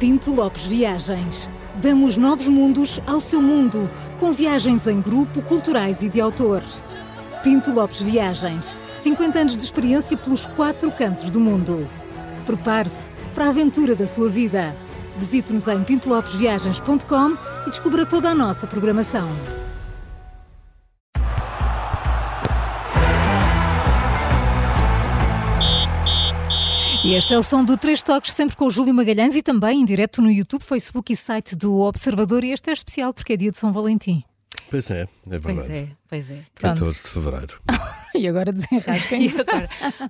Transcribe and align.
Pinto 0.00 0.34
Lopes 0.34 0.64
Viagens. 0.64 1.50
Damos 1.74 2.16
novos 2.16 2.48
mundos 2.48 2.98
ao 3.06 3.20
seu 3.20 3.42
mundo, 3.42 3.88
com 4.18 4.32
viagens 4.32 4.86
em 4.86 4.98
grupo, 4.98 5.42
culturais 5.42 6.00
e 6.00 6.08
de 6.08 6.18
autor. 6.18 6.62
Pinto 7.42 7.70
Lopes 7.70 8.00
Viagens. 8.00 8.74
50 8.96 9.38
anos 9.38 9.56
de 9.58 9.62
experiência 9.62 10.16
pelos 10.16 10.46
quatro 10.46 10.90
cantos 10.90 11.30
do 11.30 11.38
mundo. 11.38 11.86
Prepare-se 12.46 13.10
para 13.34 13.44
a 13.44 13.48
aventura 13.50 13.94
da 13.94 14.06
sua 14.06 14.30
vida. 14.30 14.74
Visite-nos 15.18 15.68
em 15.68 15.84
pintolopesviagens.com 15.84 17.36
e 17.66 17.68
descubra 17.70 18.06
toda 18.06 18.30
a 18.30 18.34
nossa 18.34 18.66
programação. 18.66 19.28
E 27.02 27.14
este 27.14 27.32
é 27.32 27.38
o 27.38 27.42
som 27.42 27.64
do 27.64 27.78
Três 27.78 28.02
Toques, 28.02 28.32
sempre 28.32 28.54
com 28.54 28.66
o 28.66 28.70
Júlio 28.70 28.92
Magalhães 28.92 29.34
e 29.34 29.42
também 29.42 29.80
em 29.80 29.84
direto 29.86 30.20
no 30.20 30.30
YouTube, 30.30 30.62
Facebook 30.62 31.10
e 31.10 31.16
site 31.16 31.56
do 31.56 31.78
Observador. 31.78 32.44
E 32.44 32.52
este 32.52 32.68
é 32.68 32.72
especial 32.74 33.14
porque 33.14 33.32
é 33.32 33.36
dia 33.38 33.50
de 33.50 33.56
São 33.56 33.72
Valentim. 33.72 34.22
Pois 34.68 34.90
é, 34.90 35.08
é 35.30 35.38
verdade. 35.38 35.66
Pois 35.66 35.70
é, 35.70 35.88
pois 36.08 36.30
é. 36.30 36.44
Pronto. 36.54 36.78
14 36.80 37.02
de 37.02 37.08
fevereiro. 37.08 37.62
e 38.14 38.28
agora 38.28 38.52
desenrasquem. 38.52 39.26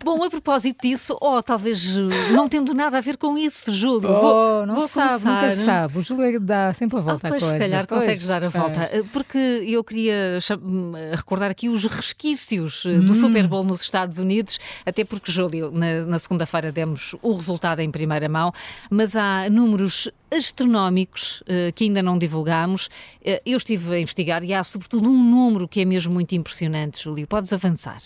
Bom, 0.04 0.22
a 0.24 0.30
propósito 0.30 0.82
disso, 0.82 1.16
ou 1.20 1.36
oh, 1.36 1.42
talvez 1.42 1.96
eh, 1.96 2.32
não 2.32 2.48
tendo 2.48 2.74
nada 2.74 2.98
a 2.98 3.00
ver 3.00 3.16
com 3.16 3.36
isso, 3.36 3.70
Júlio. 3.72 4.10
Oh, 4.10 4.20
vou, 4.20 4.66
não 4.66 4.74
vou 4.76 4.88
sabe, 4.88 5.22
começar. 5.22 5.42
nunca 5.42 5.50
sabe. 5.50 5.98
O 5.98 6.02
Júlio 6.02 6.36
é 6.36 6.38
dá 6.38 6.72
sempre 6.74 6.98
a 6.98 7.00
volta 7.00 7.28
ah, 7.28 7.30
pois, 7.30 7.42
à 7.42 7.46
coisa. 7.46 7.64
Se 7.64 7.70
calhar 7.70 7.86
pois, 7.86 8.00
consegues 8.00 8.26
dar 8.26 8.44
a 8.44 8.48
volta. 8.48 8.80
Eh, 8.92 9.02
porque 9.12 9.38
eu 9.38 9.84
queria 9.84 10.38
hum, 10.62 10.92
recordar 11.14 11.50
aqui 11.50 11.68
os 11.68 11.84
resquícios 11.84 12.84
eh, 12.86 12.98
do 12.98 13.12
hum. 13.12 13.14
Super 13.14 13.46
Bowl 13.46 13.64
nos 13.64 13.82
Estados 13.82 14.18
Unidos, 14.18 14.58
até 14.84 15.04
porque, 15.04 15.30
Júlio, 15.30 15.70
na, 15.70 16.04
na 16.04 16.18
segunda-feira 16.18 16.72
demos 16.72 17.14
o 17.22 17.34
resultado 17.34 17.80
em 17.80 17.90
primeira 17.90 18.28
mão, 18.28 18.52
mas 18.90 19.14
há 19.16 19.48
números 19.50 20.08
astronómicos 20.30 21.42
uh, 21.42 21.72
que 21.74 21.84
ainda 21.84 22.02
não 22.02 22.18
divulgámos. 22.18 22.86
Uh, 23.20 23.40
eu 23.44 23.56
estive 23.56 23.94
a 23.94 24.00
investigar 24.00 24.44
e 24.44 24.54
há, 24.54 24.62
sobretudo, 24.64 25.08
um 25.08 25.24
número 25.30 25.68
que 25.68 25.80
é 25.80 25.84
mesmo 25.84 26.12
muito 26.12 26.34
impressionante, 26.34 27.02
Júlio. 27.02 27.26
Podes 27.26 27.52
avançar. 27.52 28.02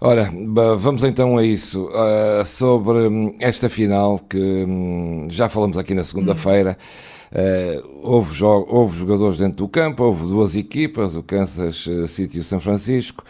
Ora, 0.00 0.30
vamos 0.78 1.04
então 1.04 1.38
a 1.38 1.44
isso. 1.44 1.86
Uh, 1.86 2.44
sobre 2.44 3.08
hum, 3.08 3.34
esta 3.40 3.68
final 3.68 4.18
que 4.18 4.38
um, 4.38 5.26
já 5.30 5.48
falamos 5.48 5.78
aqui 5.78 5.94
na 5.94 6.04
segunda-feira. 6.04 6.76
Uh, 7.32 8.00
houve, 8.02 8.44
houve, 8.44 8.98
jogadores 8.98 9.38
dentro 9.38 9.58
do 9.58 9.68
campo, 9.68 10.04
houve 10.04 10.24
duas 10.26 10.54
equipas, 10.54 11.16
o 11.16 11.22
Kansas 11.22 11.88
City 12.06 12.36
e 12.36 12.40
o 12.40 12.44
São 12.44 12.60
Francisco. 12.60 13.24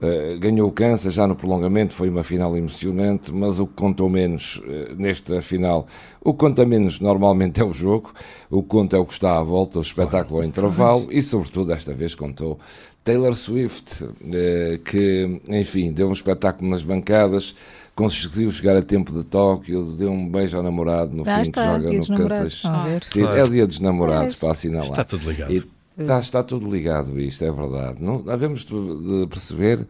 Uh, 0.00 0.38
ganhou 0.38 0.66
o 0.66 0.72
Kansas 0.72 1.12
já 1.12 1.26
no 1.26 1.36
prolongamento, 1.36 1.92
foi 1.92 2.08
uma 2.08 2.24
final 2.24 2.56
emocionante, 2.56 3.30
mas 3.34 3.60
o 3.60 3.66
que 3.66 3.74
contou 3.74 4.08
menos 4.08 4.56
uh, 4.56 4.94
nesta 4.96 5.42
final, 5.42 5.86
o 6.22 6.32
que 6.32 6.38
conta 6.38 6.64
menos 6.64 7.00
normalmente 7.00 7.60
é 7.60 7.64
o 7.64 7.70
jogo, 7.70 8.14
o 8.50 8.62
que 8.62 8.68
conta 8.70 8.96
é 8.96 8.98
o 8.98 9.04
que 9.04 9.12
está 9.12 9.38
à 9.38 9.42
volta, 9.42 9.78
o 9.78 9.82
espetáculo 9.82 10.40
ao 10.40 10.44
intervalo 10.46 11.06
e, 11.10 11.20
sobretudo, 11.20 11.66
desta 11.66 11.92
vez 11.92 12.14
contou 12.14 12.58
Taylor 13.04 13.34
Swift, 13.34 14.02
uh, 14.04 14.78
que, 14.84 15.40
enfim, 15.48 15.92
deu 15.92 16.08
um 16.08 16.12
espetáculo 16.12 16.70
nas 16.70 16.82
bancadas, 16.82 17.54
conseguiu 17.94 18.50
chegar 18.50 18.76
a 18.76 18.82
tempo 18.82 19.12
de 19.12 19.22
Tóquio, 19.24 19.84
deu 19.96 20.10
um 20.10 20.26
beijo 20.26 20.56
ao 20.56 20.62
namorado 20.62 21.14
no 21.14 21.26
fim, 21.26 21.42
está, 21.42 21.78
que 21.78 21.84
joga 21.84 21.98
no 21.98 22.28
Kansas. 22.28 22.62
Sim, 23.04 23.20
claro. 23.20 23.38
é 23.38 23.44
o 23.44 23.50
dia 23.50 23.66
dos 23.66 23.80
namorados, 23.80 24.34
é. 24.34 24.38
para 24.38 24.52
assinalar. 24.52 24.90
Está 24.90 25.04
tudo 25.04 25.30
ligado. 25.30 25.52
E, 25.52 25.79
Está, 25.98 26.18
está 26.20 26.42
tudo 26.42 26.70
ligado 26.70 27.18
isto, 27.20 27.44
é 27.44 27.50
verdade. 27.50 28.02
Não, 28.02 28.22
devemos 28.22 28.64
de 28.64 29.26
perceber 29.28 29.86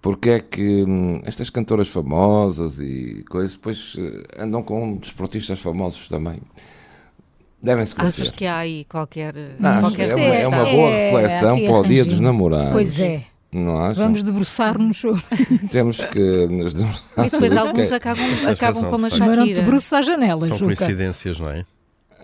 porque 0.00 0.30
é 0.30 0.40
que 0.40 0.84
hum, 0.84 1.22
estas 1.24 1.48
cantoras 1.48 1.88
famosas 1.88 2.80
e 2.80 3.24
coisas 3.28 3.54
depois 3.54 3.96
eh, 3.98 4.42
andam 4.42 4.62
com 4.62 4.96
desportistas 4.96 5.60
famosos 5.60 6.08
também. 6.08 6.40
Devem-se 7.62 7.94
conhecer. 7.94 8.22
Achas 8.22 8.34
que 8.34 8.44
há 8.44 8.58
aí 8.58 8.84
qualquer. 8.86 9.32
Não, 9.60 9.80
qualquer 9.80 10.10
é, 10.10 10.14
uma, 10.16 10.34
é, 10.34 10.48
uma, 10.48 10.64
boa 10.64 10.90
é, 10.90 11.10
reflexão 11.10 11.56
é, 11.56 11.66
para 11.68 11.78
o 11.78 11.84
dia 11.84 12.04
dos 12.04 12.18
namorados. 12.18 12.72
Pois 12.72 12.98
é. 12.98 13.22
Não 13.52 13.78
acham? 13.78 14.04
Vamos 14.04 14.24
debruçar-nos. 14.24 15.02
Temos 15.70 16.04
que 16.04 16.46
nos 16.48 16.74
debruçar. 16.74 17.26
E 17.26 17.30
depois 17.30 17.56
alguns 17.56 17.92
acabam, 17.92 18.26
acabam 18.50 18.90
como 18.90 19.06
a 19.06 19.10
Shakira. 19.10 19.28
Mas 19.28 19.38
não 19.38 19.46
te 19.46 19.54
debruças 19.54 19.92
à 19.92 20.02
janela, 20.02 20.46
São 20.46 20.56
Juca. 20.56 20.74
coincidências, 20.74 21.38
não 21.38 21.50
é? 21.50 21.64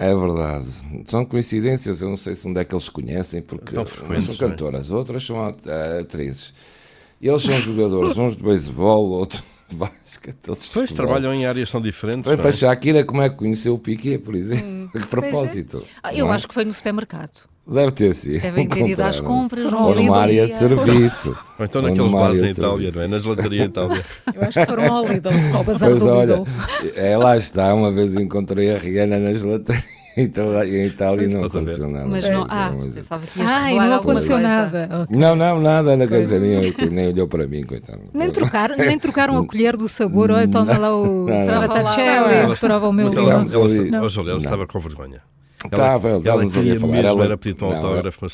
É 0.00 0.14
verdade. 0.14 0.68
São 1.06 1.24
coincidências, 1.24 2.00
eu 2.00 2.08
não 2.08 2.16
sei 2.16 2.36
se 2.36 2.46
onde 2.46 2.60
é 2.60 2.64
que 2.64 2.72
eles 2.72 2.88
conhecem, 2.88 3.42
porque 3.42 3.76
umas 3.76 4.22
são 4.22 4.34
é? 4.34 4.38
cantoras, 4.38 4.92
outras 4.92 5.26
são 5.26 5.54
atrizes. 6.00 6.54
Eles 7.20 7.42
são 7.42 7.60
jogadores, 7.60 8.16
uns 8.16 8.36
de 8.36 8.42
beisebol, 8.42 9.10
outros 9.10 9.42
de 9.70 9.76
basquete. 9.76 10.36
Pois, 10.72 10.92
trabalham 10.92 11.32
em 11.32 11.46
áreas 11.46 11.70
tão 11.70 11.80
diferentes. 11.80 12.24
Foi 12.24 12.36
para 12.36 12.48
é? 12.48 12.52
Shakira, 12.52 13.04
como 13.04 13.20
é 13.20 13.28
que 13.28 13.36
conheceu 13.36 13.74
o 13.74 13.78
Piquet, 13.78 14.18
por 14.18 14.34
exemplo? 14.34 14.66
Hum, 14.66 14.88
que 14.92 15.06
propósito? 15.06 15.78
É. 15.78 15.98
Ah, 16.02 16.14
eu 16.14 16.30
é? 16.30 16.34
acho 16.34 16.48
que 16.48 16.54
foi 16.54 16.64
no 16.64 16.72
supermercado. 16.72 17.46
Deve 17.66 17.92
ter 17.92 18.14
sido. 18.14 18.40
Devem 18.40 18.66
ter 18.68 18.88
ido 18.88 19.02
às 19.02 19.20
compras, 19.20 19.70
ou 19.70 19.94
numa 19.94 20.16
área 20.16 20.46
de 20.46 20.54
serviço. 20.54 21.36
Ou 21.58 21.64
então 21.64 21.82
naqueles 21.82 22.12
bares 22.12 22.42
em 22.42 22.50
Itália, 22.50 22.90
não 22.94 23.02
é? 23.02 23.08
Na 23.08 23.18
gelataria 23.18 23.62
em 23.62 23.66
Itália. 23.66 24.04
Eu 24.34 24.42
acho 24.42 24.60
que 24.60 24.66
foram 24.66 24.92
ao 24.92 25.06
Lidl, 25.06 25.28
ao 25.54 25.64
bazar 25.64 25.90
pois 25.90 26.00
do 26.00 26.08
olha, 26.08 26.42
é, 26.94 27.16
lá 27.18 27.36
está, 27.36 27.74
uma 27.74 27.92
vez 27.92 28.14
encontrei 28.14 28.74
a 28.74 28.78
Rihanna 28.78 29.18
na 29.18 29.34
gelataria. 29.34 29.97
Então, 30.20 30.60
em 30.64 30.86
Itália 30.86 31.28
não 31.28 31.44
aconteceu 31.44 31.88
nada. 31.88 32.08
Mas 32.08 32.28
não, 32.28 32.44
ah, 32.48 32.72
pensava 32.92 33.24
que 33.24 33.40
ah, 33.40 33.72
não 33.72 33.94
aconteceu 33.94 34.38
nada. 34.38 34.88
Okay. 35.02 35.16
Não, 35.16 35.36
não, 35.36 35.60
nada, 35.60 35.96
não 35.96 36.08
quer 36.08 36.22
dizer, 36.22 36.40
nem, 36.40 36.74
nem 36.90 37.08
olhou 37.08 37.28
para 37.28 37.46
mim, 37.46 37.62
coitado. 37.62 38.00
Nem 38.12 38.28
trocaram, 38.32 38.76
nem 38.76 38.98
trocaram 38.98 39.38
a 39.38 39.46
colher 39.46 39.76
do 39.76 39.88
sabor, 39.88 40.32
olha, 40.32 40.48
toma 40.48 40.76
lá 40.76 40.96
o 40.96 41.28
Stracciatella, 41.28 42.56
prova 42.56 42.88
o 42.88 42.92
meu 42.92 43.08
limão. 43.08 43.46
Ela 44.26 44.36
estava 44.38 44.66
com 44.66 44.80
vergonha. 44.80 45.22
Estava, 45.64 46.08
ela, 46.08 46.22
ela 46.24 46.50
queria 46.50 46.78
falar. 46.78 46.92
Mesmo, 46.92 47.08
ela 47.08 47.24
era 47.24 47.36
pedir 47.36 47.64
um 47.64 47.74
autógrafo, 47.74 48.26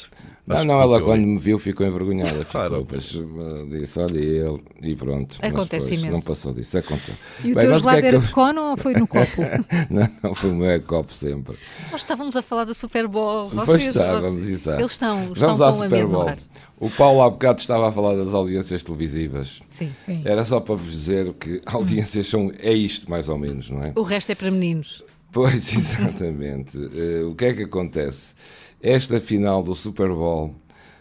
mas 0.47 0.59
não, 0.59 0.75
não, 0.75 0.83
ela 0.83 1.01
quando 1.01 1.23
me 1.23 1.39
viu 1.39 1.59
ficou 1.59 1.87
envergonhada. 1.87 2.45
Claro. 2.45 2.87
Ficou, 2.87 3.25
uh, 3.25 3.67
disse, 3.71 3.99
olha, 3.99 4.19
ele, 4.19 4.63
e 4.83 4.95
pronto. 4.95 5.39
Acontece 5.41 5.91
mas, 5.91 6.01
imenso. 6.01 6.17
Não 6.17 6.21
passou 6.21 6.53
disso, 6.53 6.77
acontece. 6.77 7.19
E 7.43 7.53
o 7.53 7.55
Bem, 7.55 7.65
teu 7.65 7.79
gelado 7.79 7.99
é 7.99 8.09
era 8.09 8.19
de 8.19 8.31
cono 8.31 8.61
ou 8.71 8.77
foi 8.77 8.93
no 8.93 9.09
copo? 9.09 9.43
não, 9.89 10.09
não, 10.23 10.35
foi 10.35 10.51
o 10.51 10.55
meu 10.55 10.83
copo 10.83 11.15
sempre. 11.15 11.57
Nós 11.91 12.03
estávamos 12.03 12.37
a 12.37 12.43
falar 12.43 12.65
da 12.65 12.75
Super 12.75 13.09
Bowl. 13.09 13.49
Vocês, 13.49 13.67
pois 13.67 13.83
estávamos, 13.89 14.43
vocês, 14.43 14.61
exato. 14.61 14.81
Eles 14.81 14.91
estão, 14.91 15.17
Vamos 15.35 15.61
estão 15.61 15.67
à 15.67 15.73
Super 15.73 16.07
Bowl. 16.07 16.33
O 16.79 16.91
Paulo 16.91 17.23
há 17.23 17.31
bocado 17.31 17.61
estava 17.61 17.89
a 17.89 17.93
falar 17.93 18.15
das 18.15 18.35
audiências 18.35 18.83
televisivas. 18.83 19.63
Sim, 19.71 19.91
sim. 20.05 20.21
Era 20.27 20.45
só 20.45 20.61
para 20.61 20.75
vos 20.75 20.91
dizer 20.91 21.33
que 21.35 21.63
audiências 21.65 22.27
são, 22.27 22.53
é 22.59 22.73
isto 22.73 23.11
mais 23.11 23.31
ou 23.31 23.39
menos, 23.39 23.71
não 23.71 23.83
é? 23.83 23.93
O 23.97 24.03
resto 24.03 24.31
é 24.31 24.35
para 24.35 24.51
meninos. 24.51 25.03
Pois, 25.35 25.75
exatamente. 25.75 26.79
uh, 26.79 27.29
o 27.29 27.35
que 27.35 27.45
é 27.47 27.53
que 27.53 27.65
acontece? 27.65 28.35
Esta 28.81 29.21
final 29.21 29.65
do 29.65 29.75
Super 29.75 30.09
Bowl 30.09 30.55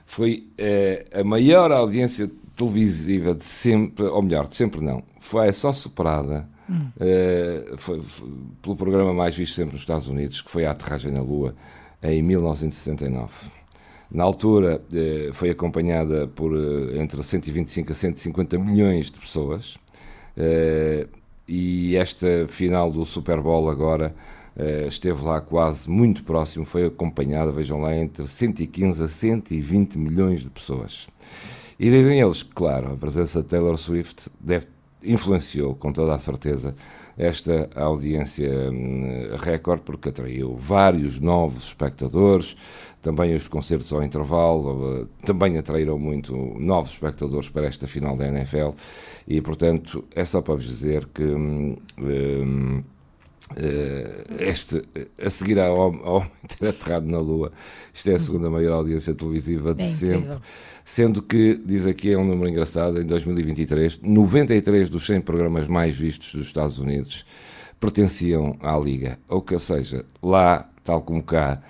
foi 0.08 0.48
uh, 0.60 1.22
a 1.22 1.24
maior 1.24 1.72
audiência 1.72 2.30
televisiva 2.58 3.36
de 3.36 3.46
sempre, 3.46 4.06
ou 4.06 4.22
melhor, 4.24 4.48
de 4.48 4.56
sempre 4.56 4.82
não, 4.84 5.04
foi 5.20 5.52
só 5.54 5.72
superada 5.72 6.50
hum. 6.68 6.88
uh, 6.98 7.78
foi, 7.78 8.02
foi, 8.02 8.30
pelo 8.62 8.76
programa 8.76 9.14
mais 9.14 9.36
visto 9.36 9.54
sempre 9.54 9.74
nos 9.74 9.82
Estados 9.82 10.08
Unidos, 10.08 10.42
que 10.42 10.50
foi 10.50 10.66
a 10.66 10.72
Aterragem 10.72 11.12
na 11.12 11.22
Lua, 11.22 11.56
em 12.02 12.22
1969. 12.24 13.32
Na 14.12 14.24
altura 14.24 14.80
foi 15.32 15.50
acompanhada 15.50 16.28
por 16.28 16.52
entre 16.96 17.24
125 17.24 17.92
a 17.92 17.96
150 17.96 18.60
milhões 18.60 19.10
de 19.10 19.20
pessoas 19.20 19.76
e 21.48 21.96
esta 21.96 22.48
final 22.48 22.92
do 22.92 23.06
Super 23.06 23.42
Bowl 23.42 23.70
agora 23.70 24.14
Uh, 24.56 24.88
esteve 24.88 25.24
lá 25.24 25.42
quase 25.42 25.90
muito 25.90 26.24
próximo, 26.24 26.64
foi 26.64 26.86
acompanhada, 26.86 27.52
vejam 27.52 27.82
lá, 27.82 27.96
entre 27.98 28.28
115 28.28 29.04
a 29.04 29.08
120 29.08 29.98
milhões 29.98 30.42
de 30.42 30.50
pessoas. 30.52 31.08
E 31.80 31.90
dizem 31.90 32.22
eles 32.22 32.44
que, 32.44 32.52
claro, 32.52 32.94
a 32.94 32.96
presença 32.96 33.42
de 33.42 33.48
Taylor 33.48 33.76
Swift 33.78 34.30
deve, 34.40 34.68
influenciou, 35.04 35.76
com 35.76 35.92
toda 35.92 36.14
a 36.14 36.20
certeza, 36.20 36.76
esta 37.18 37.70
audiência 37.76 38.50
um, 38.72 39.36
recorde, 39.38 39.84
porque 39.84 40.10
atraiu 40.10 40.56
vários 40.56 41.20
novos 41.20 41.66
espectadores, 41.66 42.56
também 43.02 43.36
os 43.36 43.48
concertos 43.48 43.92
ao 43.92 44.04
intervalo, 44.04 45.02
uh, 45.02 45.06
também 45.26 45.58
atraíram 45.58 46.00
muito 46.00 46.34
novos 46.60 46.92
espectadores 46.92 47.50
para 47.50 47.68
esta 47.68 47.88
final 47.88 48.16
da 48.16 48.28
NFL, 48.28 48.72
e, 49.28 49.42
portanto, 49.42 50.04
é 50.16 50.26
só 50.26 50.42
para 50.42 50.56
vos 50.56 50.66
dizer 50.66 51.08
que. 51.14 51.24
Um, 51.24 51.76
um, 52.00 52.84
Uh, 53.58 54.42
este, 54.42 54.82
a 55.24 55.30
seguir 55.30 55.60
ao, 55.60 55.80
ao 55.80 56.16
homem 56.18 56.32
ter 56.60 56.70
aterrado 56.70 57.06
na 57.08 57.20
Lua, 57.20 57.52
isto 57.94 58.10
é 58.10 58.16
a 58.16 58.20
segunda 58.20 58.50
maior 58.50 58.74
audiência 58.74 59.14
televisiva 59.14 59.74
de 59.74 59.84
é 59.84 59.88
sempre. 59.88 60.38
Sendo 60.86 61.22
que, 61.22 61.60
diz 61.66 61.86
aqui, 61.86 62.12
é 62.12 62.18
um 62.18 62.26
número 62.26 62.50
engraçado, 62.50 63.02
em 63.02 63.06
2023, 63.06 64.02
93 64.02 64.90
dos 64.90 65.06
100 65.06 65.22
programas 65.22 65.68
mais 65.68 65.96
vistos 65.96 66.34
dos 66.34 66.48
Estados 66.48 66.78
Unidos 66.78 67.26
pertenciam 67.80 68.58
à 68.62 68.78
Liga. 68.78 69.18
Ou 69.30 69.42
que, 69.42 69.58
seja, 69.60 70.06
lá, 70.22 70.70
tal 70.84 71.02
como 71.02 71.24
cá, 71.24 71.62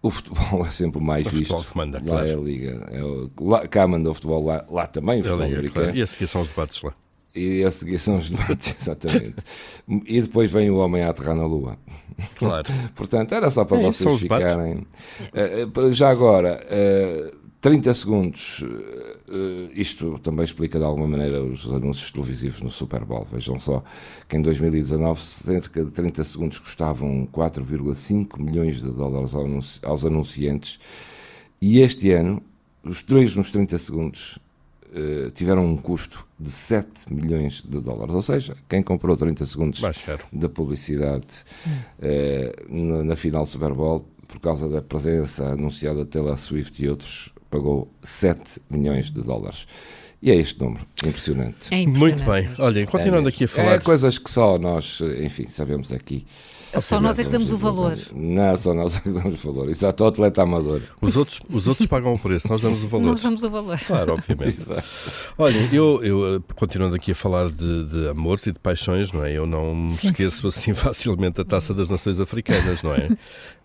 o 0.00 0.10
futebol 0.10 0.62
é 0.66 0.70
sempre 0.70 0.98
o 0.98 1.02
mais 1.02 1.26
o 1.26 1.30
visto. 1.30 1.66
Manda, 1.74 1.98
lá 1.98 2.04
claro. 2.04 2.28
é 2.28 2.32
a 2.34 2.36
Liga. 2.36 2.86
É 2.92 3.02
o, 3.02 3.30
lá, 3.40 3.66
cá 3.66 3.86
manda 3.86 4.10
o 4.10 4.14
futebol, 4.14 4.44
lá, 4.44 4.64
lá 4.70 4.86
também 4.86 5.20
o 5.20 5.24
futebol 5.24 5.44
Liga, 5.44 5.58
americano. 5.58 5.84
Claro. 5.86 5.98
E 5.98 6.02
a 6.02 6.06
seguir 6.06 6.26
são 6.28 6.40
os 6.42 6.48
debates 6.48 6.82
lá. 6.82 6.94
E 7.36 7.62
a 7.62 7.70
seguir 7.70 7.98
são 7.98 8.16
os 8.16 8.30
debates, 8.30 8.74
exatamente. 8.80 9.36
E 10.06 10.22
depois 10.22 10.50
vem 10.50 10.70
o 10.70 10.76
homem 10.76 11.02
a 11.02 11.10
aterrar 11.10 11.36
na 11.36 11.44
Lua. 11.44 11.76
Claro. 12.36 12.66
Portanto, 12.96 13.32
era 13.34 13.50
só 13.50 13.64
para 13.64 13.78
é, 13.78 13.82
vocês 13.82 14.18
ficarem. 14.18 14.86
Uh, 15.76 15.92
já 15.92 16.08
agora, 16.08 16.58
uh, 16.64 17.36
30 17.60 17.92
segundos. 17.92 18.62
Uh, 18.62 19.70
isto 19.74 20.18
também 20.20 20.44
explica 20.44 20.78
de 20.78 20.84
alguma 20.84 21.06
maneira 21.06 21.42
os 21.42 21.66
anúncios 21.66 22.10
televisivos 22.10 22.62
no 22.62 22.70
Super 22.70 23.04
Bowl. 23.04 23.26
Vejam 23.30 23.60
só 23.60 23.84
que 24.26 24.36
em 24.36 24.40
2019 24.42 25.20
cerca 25.20 25.84
de 25.84 25.90
30 25.90 26.24
segundos 26.24 26.58
custavam 26.58 27.28
4,5 27.32 28.40
milhões 28.40 28.80
de 28.80 28.90
dólares 28.90 29.34
aos 29.82 30.04
anunciantes 30.06 30.78
e 31.60 31.80
este 31.80 32.12
ano 32.12 32.42
os 32.84 33.02
três 33.02 33.34
nos 33.34 33.50
30 33.50 33.78
segundos 33.78 34.38
uh, 34.90 35.30
tiveram 35.30 35.64
um 35.64 35.76
custo 35.76 36.26
de 36.38 36.50
7 36.50 37.12
milhões 37.12 37.62
de 37.62 37.80
dólares. 37.80 38.14
Ou 38.14 38.22
seja, 38.22 38.56
quem 38.68 38.82
comprou 38.82 39.16
30 39.16 39.44
segundos 39.46 39.82
da 40.32 40.48
publicidade 40.48 41.44
uh, 41.66 42.74
na, 42.74 43.04
na 43.04 43.16
final 43.16 43.44
do 43.44 43.50
Super 43.50 43.72
Bowl 43.72 44.06
por 44.26 44.40
causa 44.40 44.68
da 44.68 44.82
presença 44.82 45.52
anunciada 45.52 46.04
da 46.04 46.10
Taylor 46.10 46.38
Swift 46.38 46.82
e 46.82 46.88
outros 46.88 47.30
pagou 47.50 47.90
7 48.02 48.60
milhões 48.68 49.10
de 49.10 49.22
dólares. 49.22 49.66
E 50.20 50.30
é 50.30 50.34
este 50.34 50.60
número, 50.60 50.84
impressionante. 51.04 51.72
É 51.72 51.80
impressionante. 51.80 51.98
Muito 51.98 52.24
bem. 52.24 52.48
Olhem, 52.58 52.86
continuando 52.86 53.28
é, 53.28 53.32
aqui 53.32 53.44
a 53.44 53.48
falar. 53.48 53.72
É 53.74 53.78
coisas 53.78 54.18
que 54.18 54.30
só 54.30 54.58
nós, 54.58 55.00
enfim, 55.22 55.46
sabemos 55.48 55.92
aqui. 55.92 56.26
Só 56.80 57.00
nós 57.00 57.18
é 57.18 57.24
que 57.24 57.30
damos 57.30 57.52
o 57.52 57.56
valor. 57.56 57.98
Não, 58.12 58.56
só 58.56 58.74
nós 58.74 58.96
é 58.96 59.00
que 59.00 59.10
damos 59.10 59.44
o 59.44 59.52
valor. 59.52 59.68
Exato, 59.68 60.04
o 60.04 60.06
atleta 60.06 60.42
amador. 60.42 60.82
Os 61.00 61.16
outros, 61.16 61.40
os 61.50 61.66
outros 61.66 61.86
pagam 61.86 62.14
o 62.14 62.18
preço, 62.18 62.48
nós 62.48 62.60
damos 62.60 62.82
o 62.82 62.88
valor. 62.88 63.06
Nós 63.06 63.22
damos 63.22 63.42
o 63.42 63.50
valor. 63.50 63.78
Claro, 63.78 64.14
obviamente. 64.14 64.58
Olha, 65.38 65.68
eu, 65.72 66.00
eu, 66.02 66.44
continuando 66.54 66.94
aqui 66.96 67.12
a 67.12 67.14
falar 67.14 67.50
de, 67.50 67.84
de 67.84 68.08
amores 68.08 68.46
e 68.46 68.52
de 68.52 68.58
paixões, 68.58 69.12
não 69.12 69.24
é? 69.24 69.32
Eu 69.32 69.46
não 69.46 69.74
me 69.74 69.90
sim, 69.90 70.08
esqueço 70.08 70.50
sim. 70.50 70.72
assim 70.72 70.74
facilmente 70.76 71.36
da 71.36 71.44
taça 71.44 71.72
das 71.72 71.90
nações 71.90 72.20
africanas, 72.20 72.82
não 72.82 72.92
é? 72.92 73.08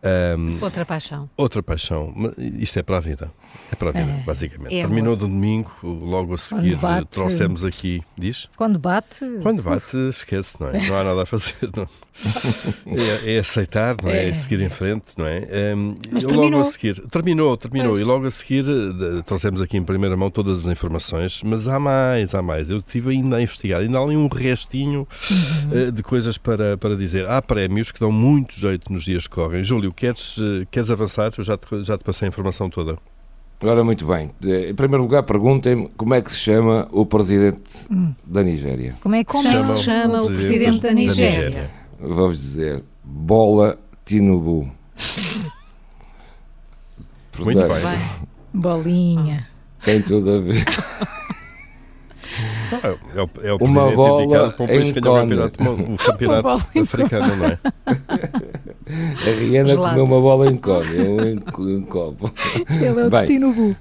Um, 0.03 0.63
outra 0.63 0.85
paixão. 0.85 1.29
Outra 1.37 1.61
paixão. 1.61 2.13
Isto 2.37 2.79
é 2.79 2.83
para 2.83 2.97
a 2.97 2.99
vida. 2.99 3.31
É 3.71 3.75
para 3.75 3.89
a 3.89 3.91
vida, 3.91 4.11
é, 4.11 4.23
basicamente. 4.23 4.75
É 4.75 4.81
Terminou 4.81 5.15
de 5.15 5.21
domingo, 5.21 5.71
logo 5.83 6.33
a 6.33 6.37
seguir 6.37 6.75
bate, 6.77 7.07
trouxemos 7.07 7.63
aqui. 7.63 8.01
Diz? 8.17 8.49
Quando 8.57 8.79
bate. 8.79 9.25
Quando 9.43 9.61
bate, 9.61 9.95
esquece, 10.09 10.59
não 10.59 10.69
é? 10.69 10.87
Não 10.87 10.97
há 10.97 11.03
nada 11.03 11.21
a 11.21 11.25
fazer. 11.25 11.55
Não. 11.75 11.87
É, 12.85 13.35
é, 13.35 13.39
aceitar, 13.39 13.95
não 14.03 14.09
é? 14.09 14.29
é? 14.29 14.33
seguir 14.33 14.61
em 14.61 14.69
frente, 14.69 15.13
não 15.17 15.25
é? 15.25 15.73
Um, 15.75 15.95
Mas 16.11 16.25
terminou. 16.25 16.59
Logo 16.59 16.69
a 16.69 16.71
seguir. 16.71 17.01
Terminou, 17.07 17.57
terminou. 17.57 17.91
Pois. 17.91 18.01
E 18.01 18.03
logo 18.03 18.25
a 18.25 18.31
seguir 18.31 18.65
trouxemos 19.25 19.61
aqui 19.61 19.77
em 19.77 19.83
primeira 19.83 20.15
mão 20.17 20.29
todas 20.29 20.59
as 20.59 20.67
informações. 20.67 21.41
Mas 21.43 21.67
há 21.67 21.79
mais, 21.79 22.35
há 22.35 22.41
mais. 22.41 22.69
Eu 22.69 22.79
estive 22.79 23.11
ainda 23.11 23.37
a 23.37 23.41
investigar. 23.41 23.81
Ainda 23.81 23.97
há 23.97 24.03
ali 24.03 24.15
um 24.15 24.27
restinho 24.27 25.07
uhum. 25.29 25.87
uh, 25.87 25.91
de 25.91 26.03
coisas 26.03 26.37
para, 26.37 26.77
para 26.77 26.95
dizer. 26.95 27.27
Há 27.27 27.41
prémios 27.41 27.91
que 27.91 27.99
dão 27.99 28.11
muito 28.11 28.59
jeito 28.59 28.91
nos 28.91 29.05
dias 29.05 29.25
que 29.25 29.33
correm. 29.33 29.63
Júlio, 29.63 29.90
queres, 29.91 30.37
queres 30.69 30.91
avançar? 30.91 31.31
Eu 31.37 31.43
já 31.43 31.57
te, 31.57 31.83
já 31.83 31.97
te 31.97 32.03
passei 32.03 32.27
a 32.27 32.29
informação 32.29 32.69
toda. 32.69 32.97
Agora, 33.61 33.83
muito 33.83 34.07
bem. 34.07 34.31
Em 34.43 34.73
primeiro 34.73 35.03
lugar, 35.03 35.21
perguntem-me 35.23 35.87
como 35.89 36.15
é 36.15 36.21
que 36.21 36.31
se 36.31 36.39
chama 36.39 36.87
o 36.91 37.05
presidente 37.05 37.61
hum. 37.91 38.11
da 38.25 38.41
Nigéria. 38.41 38.97
Como 39.01 39.13
é 39.13 39.23
que 39.23 39.37
se 39.37 39.43
chama, 39.43 39.67
se 39.67 39.83
chama 39.83 40.21
o, 40.23 40.27
presidente, 40.27 40.79
da 40.79 40.91
Nigéria? 40.91 41.31
Da 41.31 41.45
Nigéria. 41.45 41.71
Vou-vos 41.99 42.37
dizer, 42.37 42.83
Bola 43.03 43.77
Tinubu. 44.03 44.67
Portanto, 47.31 47.69
muito 47.69 47.87
bem. 47.87 48.21
Bolinha. 48.53 49.47
Tem 49.85 50.01
tudo 50.01 50.31
a 50.31 50.39
ver. 50.39 50.65
É 53.13 53.21
o, 53.21 53.29
é 53.43 53.53
o 53.53 53.57
uma 53.57 53.91
bola 53.91 54.51
para 54.51 54.63
um 54.63 54.67
país 54.67 54.91
que 54.91 55.01
ganhou 55.01 55.17
o 55.17 55.21
campeonato, 55.21 55.63
o 55.63 55.97
campeonato 55.97 56.47
africano, 56.79 57.35
não 57.35 57.45
é? 57.45 57.59
A 58.91 59.39
Rihanna 59.39 59.75
comeu 59.77 60.03
uma 60.03 60.19
bola 60.19 60.51
em 60.51 60.57
cone, 60.57 60.99
um, 60.99 61.77
um 61.77 61.81
copo. 61.83 62.31
Ele 62.69 62.85
é 62.85 62.91
o 62.91 63.09
Bem, 63.09 63.25
Tinubu. 63.25 63.75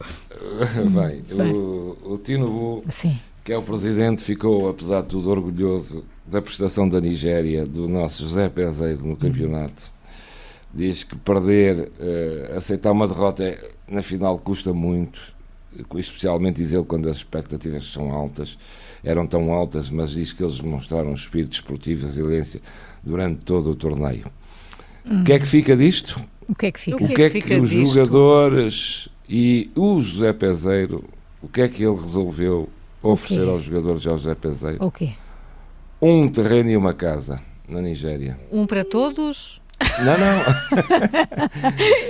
Bem, 0.93 1.23
Bem. 1.37 1.53
O, 1.53 1.97
o 2.05 2.19
Tinubu, 2.19 2.85
Sim. 2.91 3.19
que 3.45 3.53
é 3.53 3.59
o 3.59 3.63
presidente, 3.63 4.23
ficou, 4.23 4.69
apesar 4.69 5.03
de 5.03 5.09
tudo, 5.09 5.31
orgulhoso 5.31 6.05
da 6.27 6.41
prestação 6.41 6.89
da 6.89 7.01
Nigéria, 7.01 7.65
do 7.65 7.89
nosso 7.89 8.23
José 8.23 8.49
Peseiro 8.49 9.05
no 9.05 9.17
campeonato. 9.17 9.91
Diz 10.73 11.03
que 11.03 11.17
perder, 11.17 11.91
uh, 11.99 12.57
aceitar 12.57 12.93
uma 12.93 13.09
derrota 13.09 13.59
na 13.89 14.03
final 14.03 14.39
custa 14.39 14.73
muito, 14.73 15.21
especialmente 15.97 16.57
diz 16.57 16.73
ele 16.73 16.85
quando 16.85 17.09
as 17.09 17.19
expectativas 17.19 17.87
são 17.93 18.13
altas, 18.13 18.59
eram 19.03 19.27
tão 19.27 19.53
altas, 19.53 19.89
mas 19.91 20.11
diz 20.11 20.33
que 20.33 20.43
eles 20.43 20.59
demonstraram 20.59 21.13
espírito 21.15 21.53
esportivo 21.53 22.03
e 22.03 22.07
resiliência 22.07 22.61
durante 23.03 23.41
todo 23.43 23.71
o 23.71 23.75
torneio. 23.75 24.27
Hum. 25.07 25.23
O 25.23 25.25
que 25.25 25.33
é 25.33 25.39
que 25.39 25.47
fica 25.47 25.77
disto? 25.77 26.23
O 26.49 26.55
que 26.55 26.67
é 26.67 26.73
que 26.73 26.81
fica? 26.81 27.05
O 27.05 27.07
que 27.07 27.23
é 27.23 27.31
que, 27.31 27.39
é 27.39 27.41
que 27.41 27.55
os 27.55 27.71
disto? 27.71 27.95
jogadores 27.95 29.09
e 29.29 29.71
o 29.77 30.01
José 30.01 30.33
Peseiro, 30.33 31.05
o 31.41 31.49
que 31.49 31.63
é 31.63 31.69
que 31.69 31.85
ele 31.85 31.95
resolveu 31.95 32.69
oferecer 33.03 33.49
aos 33.49 33.63
jogadores 33.63 34.07
ao 34.07 34.19
José 34.19 34.35
Peseiro? 34.35 34.85
O 34.85 34.91
quê? 34.91 35.13
Um 36.03 36.29
terreno 36.29 36.71
e 36.71 36.77
uma 36.77 36.93
casa 36.93 37.41
na 37.69 37.81
Nigéria. 37.81 38.39
Um 38.51 38.67
para 38.67 38.85
todos? 38.85 39.61
Não, 40.01 40.17
não. 40.19 40.41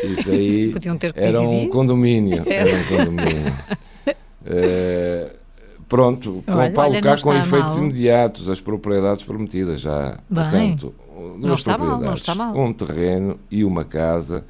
Isso 0.18 0.30
aí 0.30 0.74
era 1.14 1.40
um 1.40 1.68
condomínio. 1.68 2.42
Era 2.46 2.76
um 2.76 2.84
condomínio. 2.84 3.54
Uh, 4.42 5.30
pronto, 5.88 6.42
com 6.46 6.52
olha, 6.52 6.72
Paulo 6.72 7.00
cá 7.00 7.16
com 7.18 7.34
efeitos 7.34 7.74
mal. 7.74 7.84
imediatos, 7.84 8.48
as 8.48 8.60
propriedades 8.60 9.24
prometidas 9.24 9.80
já. 9.80 10.18
Bem, 10.28 10.76
portanto, 10.76 10.94
duas 11.40 11.62
propriedades, 11.62 12.34
mal, 12.34 12.56
um 12.56 12.72
terreno 12.72 13.38
e 13.50 13.64
uma 13.64 13.84
casa. 13.84 14.44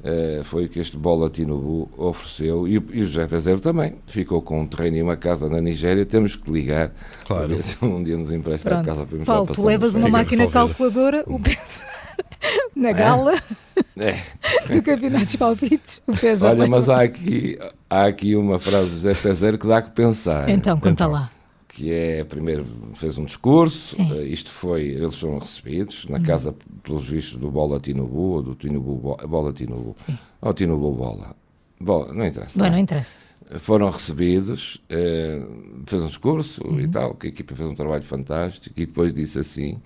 Uh, 0.00 0.42
foi 0.44 0.64
o 0.64 0.68
que 0.70 0.80
este 0.80 0.96
Bola 0.96 1.28
Tinubu 1.28 1.90
ofereceu 1.94 2.66
e, 2.66 2.72
e 2.72 3.02
o 3.02 3.06
José 3.06 3.26
Peseiro 3.26 3.60
também 3.60 3.96
ficou 4.06 4.40
com 4.40 4.62
um 4.62 4.66
terreno 4.66 4.96
e 4.96 5.02
uma 5.02 5.16
casa 5.16 5.46
na 5.46 5.60
Nigéria. 5.60 6.06
Temos 6.06 6.36
que 6.36 6.50
ligar 6.50 6.90
claro. 7.26 7.48
para 7.48 7.56
ver 7.56 7.62
se 7.62 7.84
um 7.84 8.02
dia 8.02 8.16
nos 8.16 8.32
empresta 8.32 8.70
Pronto. 8.70 8.82
a 8.82 8.84
casa 8.86 9.04
para 9.04 9.18
Paulo, 9.26 9.52
tu 9.52 9.62
levas 9.62 9.94
uma 9.94 10.08
máquina 10.08 10.46
calculadora, 10.46 11.22
o 11.26 11.36
peso 11.40 11.82
na 12.80 12.88
é? 12.88 12.92
gala 12.94 13.34
é. 13.96 14.18
do 14.74 14.82
Campeonato 14.82 15.24
dos 15.26 15.36
Palpites. 15.36 16.02
Olha, 16.42 16.66
mas 16.66 16.88
há 16.88 17.02
aqui, 17.02 17.58
há 17.88 18.06
aqui 18.06 18.34
uma 18.34 18.58
frase 18.58 18.88
do 18.88 18.92
José 18.92 19.14
Peseiro 19.14 19.58
que 19.58 19.66
dá 19.66 19.82
que 19.82 19.90
pensar. 19.90 20.48
Então, 20.48 20.76
conta 20.78 20.90
então. 20.90 21.12
lá 21.12 21.30
que 21.80 21.90
é, 21.90 22.24
primeiro 22.24 22.66
fez 22.94 23.16
um 23.16 23.24
discurso, 23.24 23.96
uh, 23.96 24.22
isto 24.22 24.50
foi, 24.50 24.88
eles 24.88 25.18
foram 25.18 25.38
recebidos 25.38 26.04
na 26.08 26.18
uhum. 26.18 26.22
casa, 26.24 26.54
pelos 26.82 27.08
vistos, 27.08 27.38
do 27.38 27.50
Bola 27.50 27.80
Tinubu, 27.80 28.18
ou 28.18 28.42
do 28.42 28.54
Tinubu, 28.54 29.16
Bola 29.26 29.52
Tinubu, 29.52 29.96
ou 30.42 30.52
Tinubu 30.52 30.92
Bola, 30.92 31.34
Bola, 31.80 32.12
não 32.12 32.26
interessa. 32.26 32.58
Bom, 32.58 32.68
não 32.68 32.78
interessa. 32.78 33.16
Foram 33.60 33.88
recebidos, 33.88 34.82
uh, 34.90 35.82
fez 35.86 36.02
um 36.02 36.08
discurso 36.08 36.66
uhum. 36.66 36.80
e 36.80 36.88
tal, 36.88 37.14
que 37.14 37.28
a 37.28 37.30
equipa 37.30 37.54
fez 37.54 37.68
um 37.68 37.74
trabalho 37.74 38.02
fantástico, 38.02 38.74
e 38.78 38.84
depois 38.84 39.14
disse 39.14 39.38
assim, 39.38 39.80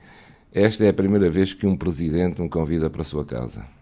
esta 0.54 0.84
é 0.84 0.88
a 0.88 0.94
primeira 0.94 1.28
vez 1.28 1.52
que 1.52 1.66
um 1.66 1.76
presidente 1.76 2.40
me 2.40 2.48
convida 2.48 2.88
para 2.88 3.02
a 3.02 3.04
sua 3.04 3.24
casa. 3.24 3.73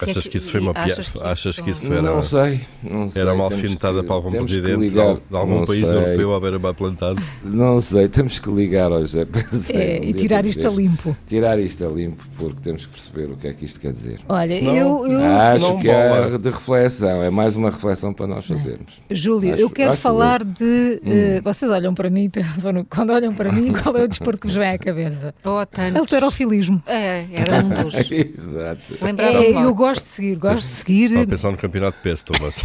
Achas 0.00 0.28
que, 0.28 0.36
isso 0.36 0.52
foi 0.52 0.60
uma 0.60 0.72
piada? 0.74 1.02
Achas 1.22 1.58
que 1.58 1.70
isso 1.70 1.86
era. 1.86 2.02
Não 2.02 2.22
sei, 2.22 2.60
não 2.82 3.10
sei. 3.10 3.22
Era 3.22 3.34
uma 3.34 3.44
alfinetada 3.44 4.04
para 4.04 4.14
algum 4.14 4.30
presidente 4.30 4.78
ligar, 4.78 5.14
de 5.16 5.36
algum 5.36 5.64
país 5.64 5.88
sei. 5.88 5.96
europeu 5.96 6.34
à 6.34 6.40
beira-mar 6.40 6.74
plantado? 6.74 7.20
Não 7.42 7.80
sei, 7.80 8.08
temos 8.08 8.38
que 8.38 8.50
ligar 8.50 8.92
ao 8.92 9.00
José 9.00 9.26
é, 9.70 10.04
E 10.04 10.12
tirar 10.12 10.44
isto 10.44 10.66
a 10.66 10.70
limpo. 10.70 11.16
Tirar 11.26 11.58
isto 11.58 11.84
a 11.84 11.88
limpo, 11.88 12.22
porque 12.36 12.60
temos 12.60 12.86
que 12.86 12.92
perceber 12.92 13.32
o 13.32 13.36
que 13.36 13.48
é 13.48 13.54
que 13.54 13.64
isto 13.64 13.80
quer 13.80 13.92
dizer. 13.92 14.20
Olha, 14.28 14.62
eu, 14.62 15.06
eu. 15.06 15.20
Acho 15.24 15.78
que 15.78 15.88
é 15.88 16.38
de 16.38 16.50
reflexão, 16.50 17.22
é 17.22 17.30
mais 17.30 17.56
uma 17.56 17.70
reflexão 17.70 18.12
para 18.12 18.26
nós 18.26 18.46
fazermos. 18.46 19.00
Júlio, 19.10 19.54
acho, 19.54 19.62
eu 19.62 19.70
quero 19.70 19.96
falar 19.96 20.42
eu. 20.42 20.46
de. 20.46 21.00
Uh, 21.02 21.42
vocês 21.42 21.70
olham 21.70 21.94
para 21.94 22.10
mim 22.10 22.24
e 22.24 22.28
pensam, 22.28 22.72
no, 22.72 22.84
quando 22.84 23.10
olham 23.10 23.34
para 23.34 23.50
mim, 23.50 23.72
qual 23.72 23.96
é 23.96 24.04
o 24.04 24.08
desporto 24.08 24.40
que 24.40 24.46
vos 24.46 24.56
vem 24.56 24.68
à 24.68 24.78
cabeça? 24.78 25.34
Oh, 25.44 25.64
tantos. 25.66 25.98
Alterofilismo. 25.98 26.82
É, 26.86 27.26
era 27.32 27.64
um 27.64 27.68
dos. 27.68 27.94
Exato. 28.10 28.94
É, 29.18 29.50
eu 29.50 29.74
gosto 29.78 30.04
de 30.04 30.10
seguir, 30.10 30.34
gosto 30.36 30.60
de 30.60 30.66
seguir. 30.66 31.06
Estava 31.06 31.22
a 31.22 31.26
pensar 31.26 31.50
no 31.52 31.56
campeonato 31.56 31.96
de 31.98 32.02
peso, 32.02 32.24
Thomas. 32.24 32.62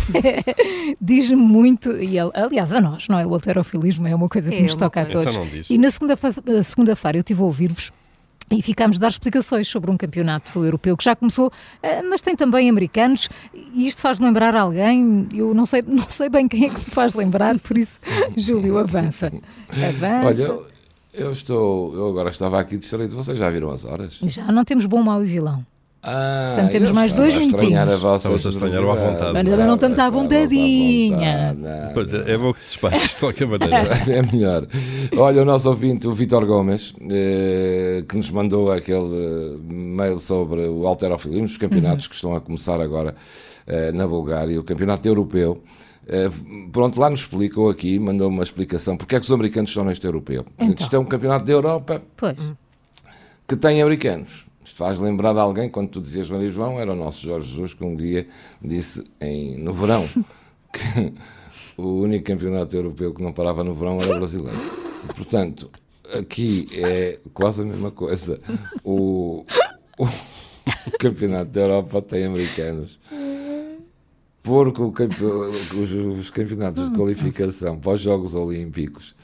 Diz-me 0.99 1.35
muito, 1.35 1.91
e 1.91 2.17
aliás 2.17 2.73
a 2.73 2.81
nós, 2.81 3.07
não 3.07 3.19
é? 3.19 3.25
O 3.25 3.33
alterofilismo 3.33 4.07
é 4.07 4.15
uma 4.15 4.27
coisa 4.27 4.49
que 4.49 4.57
é, 4.57 4.63
nos 4.63 4.75
toca 4.75 5.01
a 5.01 5.05
todos. 5.05 5.27
Então 5.27 5.45
não 5.45 5.49
diz. 5.49 5.69
E 5.69 5.77
na 5.77 5.91
segunda-feira 5.91 6.63
segunda 6.63 6.91
eu 6.91 7.19
estive 7.19 7.41
a 7.41 7.45
ouvir-vos 7.45 7.91
e 8.51 8.61
ficámos 8.61 8.97
a 8.97 8.99
dar 8.99 9.09
explicações 9.09 9.67
sobre 9.67 9.89
um 9.89 9.97
campeonato 9.97 10.63
europeu 10.63 10.97
que 10.97 11.03
já 11.03 11.15
começou, 11.15 11.51
eh, 11.81 12.01
mas 12.01 12.21
tem 12.21 12.35
também 12.35 12.69
americanos, 12.69 13.29
e 13.53 13.87
isto 13.87 14.01
faz 14.01 14.19
lembrar 14.19 14.55
alguém, 14.55 15.27
eu 15.33 15.53
não 15.53 15.65
sei, 15.65 15.81
não 15.87 16.07
sei 16.09 16.29
bem 16.29 16.47
quem 16.47 16.65
é 16.65 16.69
que 16.69 16.75
me 16.75 16.85
faz 16.85 17.13
lembrar, 17.13 17.57
por 17.59 17.77
isso, 17.77 17.97
Júlio, 18.37 18.77
avança. 18.77 19.31
Avança. 19.69 20.25
Olha, 20.25 20.59
eu 21.13 21.31
estou, 21.31 21.95
eu 21.95 22.09
agora 22.09 22.29
estava 22.29 22.59
aqui 22.59 22.77
distraído, 22.77 23.15
vocês 23.15 23.37
já 23.37 23.49
viram 23.49 23.71
as 23.71 23.85
horas? 23.85 24.19
Já, 24.23 24.51
não 24.51 24.65
temos 24.65 24.85
bom, 24.85 25.01
mau 25.01 25.23
e 25.23 25.27
vilão. 25.27 25.65
Ah, 26.05 26.55
Portanto, 26.55 26.71
temos 26.73 26.91
mais 26.91 27.13
dois 27.13 27.37
minutinhos. 27.37 27.91
Estamos 27.91 28.45
a 28.45 28.49
estranhar 28.49 28.83
à 28.83 28.93
vontade. 28.93 29.33
Mas 29.33 29.47
também 29.47 29.65
não 29.65 29.75
estamos 29.75 29.99
à 29.99 30.09
vontadinha. 30.09 31.55
Pois 31.93 32.13
é, 32.13 32.33
é 32.33 32.37
bom 32.37 32.53
que 32.53 32.59
te 32.59 32.65
despaches 32.65 33.11
de 33.11 33.17
qualquer 33.17 33.47
maneira. 33.47 33.73
É 34.13 34.21
melhor. 34.21 34.67
Olha, 35.15 35.41
o 35.41 35.45
nosso 35.45 35.69
ouvinte, 35.69 36.07
o 36.07 36.13
Vitor 36.13 36.45
Gomes, 36.45 36.93
eh, 37.09 38.03
que 38.07 38.17
nos 38.17 38.29
mandou 38.31 38.71
aquele 38.71 39.59
mail 39.63 40.19
sobre 40.19 40.67
o 40.67 40.85
alterofilismo, 40.85 41.45
os 41.45 41.57
campeonatos 41.57 42.05
uhum. 42.05 42.09
que 42.09 42.15
estão 42.15 42.35
a 42.35 42.41
começar 42.41 42.81
agora 42.81 43.15
eh, 43.65 43.91
na 43.93 44.05
Bulgária, 44.05 44.59
o 44.59 44.63
campeonato 44.63 45.07
europeu. 45.07 45.63
Eh, 46.05 46.29
pronto, 46.71 46.99
lá 46.99 47.09
nos 47.09 47.21
explicou 47.21 47.69
aqui, 47.69 47.97
mandou 47.97 48.27
uma 48.27 48.43
explicação 48.43 48.97
porque 48.97 49.15
é 49.15 49.19
que 49.19 49.25
os 49.25 49.31
americanos 49.31 49.69
estão 49.69 49.85
neste 49.85 50.05
europeu. 50.05 50.45
Então. 50.59 50.75
Isto 50.77 50.95
é 50.95 50.99
um 50.99 51.05
campeonato 51.05 51.45
da 51.45 51.53
Europa 51.53 52.01
pois. 52.17 52.37
que 53.47 53.55
tem 53.55 53.81
americanos. 53.81 54.45
Faz 54.73 54.97
lembrar 54.97 55.37
alguém, 55.37 55.69
quando 55.69 55.89
tu 55.89 56.01
dizias 56.01 56.29
Maria 56.31 56.47
João, 56.47 56.79
era 56.79 56.91
o 56.91 56.95
nosso 56.95 57.21
Jorge 57.21 57.47
Jesus 57.47 57.75
que 57.75 57.83
um 57.83 57.95
dia 57.95 58.27
disse 58.59 59.03
em, 59.21 59.55
no 59.57 59.71
verão 59.71 60.07
que 60.73 61.13
o 61.77 62.01
único 62.01 62.25
campeonato 62.25 62.75
europeu 62.75 63.13
que 63.13 63.21
não 63.21 63.31
parava 63.31 63.63
no 63.63 63.75
verão 63.75 63.99
era 64.01 64.17
brasileiro. 64.17 64.57
E, 65.03 65.13
portanto, 65.13 65.69
aqui 66.11 66.67
é 66.73 67.19
quase 67.35 67.61
a 67.61 67.65
mesma 67.65 67.91
coisa. 67.91 68.39
O, 68.83 69.45
o, 69.99 70.05
o 70.05 70.97
campeonato 70.99 71.51
da 71.51 71.61
Europa 71.61 72.01
tem 72.01 72.25
americanos. 72.25 72.99
Porque 74.41 74.81
o, 74.81 74.91
os, 75.81 75.91
os 75.91 76.29
campeonatos 76.31 76.89
de 76.89 76.97
qualificação 76.97 77.79
para 77.79 77.93
os 77.93 78.01
Jogos 78.01 78.33
Olímpicos 78.33 79.15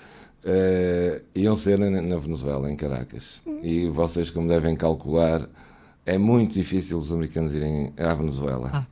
Uh, 0.43 1.22
iam 1.36 1.55
ser 1.55 1.77
na, 1.77 2.17
Venezuela, 2.17 2.72
em 2.72 2.75
Caracas. 2.75 3.41
E 3.62 3.88
vocês, 3.88 4.29
como 4.29 4.48
devem 4.48 4.75
calcular, 4.75 5.48
é 6.05 6.17
muito 6.17 6.53
difícil 6.53 6.98
os 6.98 7.12
americanos 7.12 7.53
irem 7.53 7.91
à 7.98 8.13
Venezuela. 8.13 8.88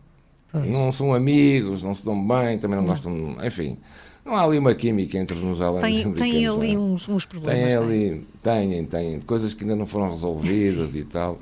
Ah, 0.53 0.59
não 0.59 0.91
são 0.91 1.13
amigos, 1.13 1.83
não 1.83 1.95
se 1.95 2.03
dão 2.03 2.15
bem, 2.27 2.57
também 2.57 2.77
não, 2.77 2.85
não. 2.85 2.91
gostam. 2.91 3.37
Enfim, 3.45 3.77
não 4.25 4.35
há 4.35 4.43
ali 4.43 4.57
uma 4.57 4.75
química 4.75 5.17
entre 5.17 5.35
os 5.35 5.41
venezuelanos 5.41 5.81
tem, 5.81 5.93
e 5.93 5.99
os 5.99 6.05
americanos. 6.05 6.33
Tem 6.33 6.47
ali 6.47 6.77
uns, 6.77 7.07
uns 7.07 7.25
problemas. 7.25 7.63
Tem 7.63 7.75
ali, 7.75 8.27
têm, 8.43 8.85
têm, 8.85 9.21
coisas 9.21 9.53
que 9.53 9.63
ainda 9.63 9.75
não 9.75 9.85
foram 9.85 10.11
resolvidas 10.11 10.95
e 10.95 11.03
tal 11.03 11.39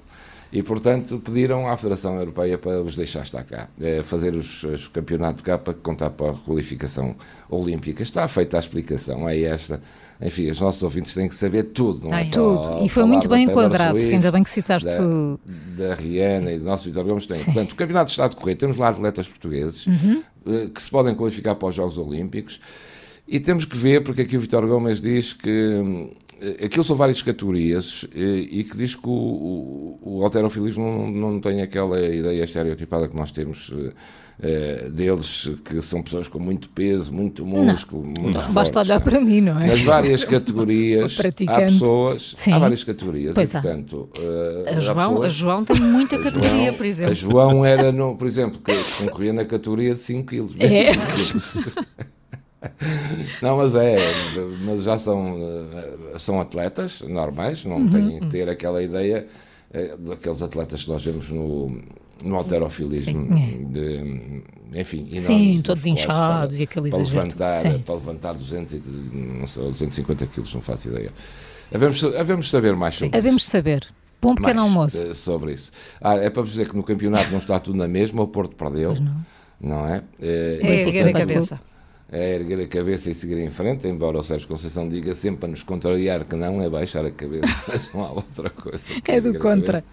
e, 0.55 0.63
portanto, 0.63 1.19
pediram 1.19 1.67
à 1.67 1.75
Federação 1.75 2.17
Europeia 2.17 2.57
para 2.57 2.81
os 2.81 2.95
deixar 2.95 3.23
estar 3.23 3.43
cá, 3.43 3.67
é, 3.77 4.01
fazer 4.01 4.37
os, 4.37 4.63
os 4.63 4.87
campeonatos 4.87 5.43
cá 5.43 5.57
para 5.57 5.73
contar 5.73 6.11
para 6.11 6.31
a 6.31 6.33
qualificação 6.33 7.13
olímpica. 7.49 8.01
Está 8.01 8.25
feita 8.25 8.55
a 8.55 8.61
explicação, 8.61 9.27
é 9.27 9.37
esta. 9.41 9.81
Enfim, 10.21 10.49
os 10.49 10.61
nossos 10.61 10.81
ouvintes 10.81 11.13
têm 11.13 11.27
que 11.27 11.35
saber 11.35 11.63
tudo, 11.63 12.07
não 12.07 12.15
é? 12.15 12.23
tudo. 12.23 12.85
E 12.85 12.87
foi 12.87 13.03
muito 13.03 13.27
bem 13.27 13.43
enquadrado, 13.43 13.99
Swift, 13.99 14.13
ainda 14.13 14.31
bem 14.31 14.43
que 14.43 14.49
citaste 14.49 14.87
da, 14.87 14.95
tudo. 14.95 15.41
Da 15.75 15.93
Rihanna 15.93 16.53
e 16.53 16.57
do 16.57 16.63
nosso 16.63 16.85
Vitor 16.85 17.03
Gomes 17.03 17.25
tem. 17.25 17.37
Sim. 17.37 17.43
Portanto, 17.43 17.71
o 17.73 17.75
campeonato 17.75 18.11
está 18.11 18.23
a 18.23 18.27
decorrer, 18.29 18.55
temos 18.55 18.77
lá 18.77 18.87
atletas 18.87 19.27
portugueses 19.27 19.85
uhum. 19.87 20.23
Eh, 20.47 20.69
que 20.73 20.81
se 20.81 20.89
podem 20.89 21.13
qualificar 21.15 21.55
para 21.55 21.67
os 21.67 21.75
Jogos 21.75 21.97
Olímpicos. 21.97 22.61
E 23.27 23.41
temos 23.41 23.65
que 23.65 23.75
ver, 23.75 24.03
porque 24.03 24.21
aqui 24.21 24.37
o 24.37 24.39
Vitor 24.39 24.65
Gomes 24.67 25.01
diz 25.01 25.33
que 25.33 25.49
hum, 25.49 26.11
aquilo 26.63 26.83
são 26.83 26.95
várias 26.95 27.21
categorias 27.21 28.05
e, 28.13 28.59
e 28.59 28.63
que 28.63 28.75
diz 28.77 28.95
que 28.95 29.07
o, 29.07 29.11
o, 29.11 29.99
o 30.01 30.23
alterofilismo 30.23 30.83
não, 30.83 31.31
não 31.31 31.41
tem 31.41 31.61
aquela 31.61 31.99
ideia 31.99 32.43
estereotipada 32.43 33.07
que 33.07 33.15
nós 33.15 33.31
temos 33.31 33.69
uh, 33.69 34.89
deles, 34.91 35.49
que 35.63 35.81
são 35.81 36.01
pessoas 36.01 36.27
com 36.27 36.39
muito 36.39 36.69
peso, 36.69 37.11
muito 37.13 37.45
músculo, 37.45 38.03
não, 38.03 38.23
muito 38.23 38.25
não, 38.25 38.33
fortes, 38.33 38.53
Basta 38.53 38.79
olhar 38.79 38.99
para 39.01 39.21
mim, 39.21 39.41
não 39.41 39.59
é? 39.59 39.67
Nas 39.67 39.81
várias 39.81 40.23
categorias 40.23 41.17
há 41.47 41.61
pessoas, 41.61 42.33
Sim. 42.35 42.51
há 42.51 42.59
várias 42.59 42.83
categorias 42.83 43.33
pois 43.33 43.49
e, 43.49 43.53
portanto... 43.53 44.09
Uh, 44.17 44.69
a, 44.69 44.79
João, 44.79 44.95
pessoas, 44.95 45.25
a 45.25 45.29
João 45.29 45.65
tem 45.65 45.79
muita 45.79 46.17
categoria, 46.17 46.65
João, 46.65 46.73
por 46.73 46.85
exemplo. 46.85 47.11
A 47.11 47.15
João 47.15 47.65
era, 47.65 47.91
no, 47.91 48.15
por 48.15 48.27
exemplo, 48.27 48.59
que 48.59 48.73
concorria 49.03 49.33
na 49.33 49.45
categoria 49.45 49.93
de 49.93 50.01
5 50.01 50.25
kg. 50.25 50.63
É. 50.63 50.93
5 50.93 51.05
quilos. 51.13 51.75
Não, 53.41 53.57
mas 53.57 53.75
é, 53.75 53.97
mas 54.63 54.83
já 54.83 54.99
são, 54.99 55.37
eh, 55.37 56.17
são 56.19 56.41
atletas 56.41 57.01
normais, 57.01 57.63
não 57.63 57.77
uhum. 57.77 57.89
têm 57.89 58.19
que 58.19 58.27
ter 58.27 58.49
aquela 58.49 58.83
ideia 58.83 59.27
eh, 59.73 59.95
daqueles 59.97 60.41
atletas 60.41 60.83
que 60.83 60.89
nós 60.89 61.03
vemos 61.03 61.29
no, 61.29 61.81
no 62.23 62.35
alterofilismo, 62.35 63.29
de, 63.69 64.43
enfim, 64.73 65.07
enormes, 65.11 65.55
Sim, 65.57 65.61
todos 65.61 65.85
inchados 65.85 66.55
para, 66.55 66.61
e 66.61 66.63
aquele 66.63 66.89
para 66.89 66.99
levantar, 66.99 67.79
para 67.79 67.95
levantar 67.95 68.33
200 68.33 68.73
e, 68.73 68.81
não 69.13 69.47
sei, 69.47 69.63
250 69.63 70.27
quilos, 70.27 70.53
não 70.53 70.61
faço 70.61 70.89
ideia. 70.89 71.11
Havemos, 71.73 72.03
havemos 72.03 72.49
saber 72.49 72.75
mais 72.75 72.95
sobre 72.95 73.17
havemos 73.17 73.41
isso. 73.41 73.51
saber. 73.51 73.87
Bom 74.21 74.33
pequeno 74.33 74.61
almoço. 74.61 74.97
Eh, 74.97 75.13
sobre 75.13 75.53
isso. 75.53 75.71
Ah, 76.01 76.15
é 76.15 76.29
para 76.29 76.41
vos 76.41 76.51
dizer 76.51 76.67
que 76.67 76.75
no 76.75 76.83
campeonato 76.83 77.29
não 77.31 77.37
está 77.37 77.59
tudo 77.59 77.77
na 77.77 77.87
mesma, 77.87 78.23
o 78.23 78.27
Porto 78.27 78.55
perdeu, 78.55 78.95
não. 78.95 79.25
não. 79.61 79.87
é? 79.87 80.03
É, 80.19 80.59
é 80.61 80.81
erguer 80.81 81.07
a 81.07 81.13
cabeça 81.13 81.59
é 82.11 82.35
erguer 82.35 82.61
a 82.61 82.67
cabeça 82.67 83.09
e 83.09 83.13
seguir 83.13 83.37
em 83.39 83.49
frente, 83.49 83.87
embora 83.87 84.19
o 84.19 84.23
Sérgio 84.23 84.47
Conceição 84.47 84.87
diga 84.87 85.13
sempre 85.15 85.45
a 85.45 85.47
nos 85.49 85.63
contrariar 85.63 86.25
que 86.25 86.35
não 86.35 86.61
é 86.61 86.69
baixar 86.69 87.03
a 87.03 87.11
cabeça, 87.11 87.47
mas 87.67 87.91
não 87.93 88.03
há 88.03 88.11
outra 88.11 88.49
coisa. 88.49 88.87
É 89.07 89.19
do 89.19 89.37
contra. 89.39 89.83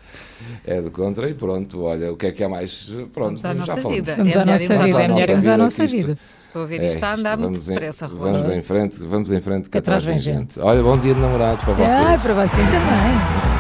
É 0.65 0.81
do 0.83 0.91
contra 0.91 1.29
e 1.29 1.35
pronto, 1.35 1.83
olha, 1.83 2.13
o 2.13 2.17
que 2.17 2.27
é 2.27 2.33
que 2.33 2.45
há 2.45 2.49
mais? 2.49 2.93
Pronto, 3.13 3.41
vamos 3.41 3.45
à 3.45 3.65
já 3.65 3.77
nossa 3.77 3.89
vida. 3.89 4.17
Vamos 4.17 4.37
à 4.37 4.45
nossa 4.45 4.85
vida, 4.85 5.03
é 5.03 5.09
melhor 5.09 5.31
irmos 5.31 5.47
à 5.47 5.57
nossa 5.57 5.87
vida. 5.87 6.19
Estou 6.47 6.63
a 6.65 6.67
ver 6.67 6.83
isto 6.83 7.03
é, 7.03 7.09
a 7.09 7.15
andar 7.15 7.39
muito 7.39 7.61
depressa, 7.61 8.07
Vamos 8.07 8.47
em 8.47 8.61
frente, 8.61 8.99
vamos 9.01 9.31
em 9.31 9.41
frente, 9.41 9.71
que 9.71 9.79
atrás 9.79 10.05
vem 10.05 10.19
gente. 10.19 10.61
Olha, 10.61 10.83
bom 10.83 10.99
dia 10.99 11.15
de 11.15 11.21
namorados 11.21 11.65
para 11.65 11.73
vocês. 11.73 11.91
Ah, 11.91 12.19
para 12.19 12.35
vocês 12.35 12.67
também. 12.69 13.53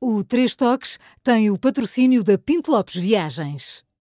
O 0.00 0.24
Três 0.24 0.56
Toques 0.56 0.98
tem 1.22 1.50
o 1.50 1.58
patrocínio 1.58 2.24
da 2.24 2.38
Pinto 2.38 2.70
Lopes 2.70 2.96
Viagens. 2.96 3.89